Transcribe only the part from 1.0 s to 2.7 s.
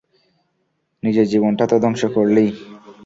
নিজের জীবনটা তো ধ্বংস করলিই।